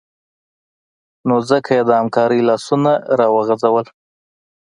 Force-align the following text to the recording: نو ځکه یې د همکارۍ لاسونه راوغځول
نو 1.27 1.35
ځکه 1.49 1.69
یې 1.77 1.83
د 1.85 1.89
همکارۍ 1.99 2.39
لاسونه 2.49 2.91
راوغځول 3.19 3.85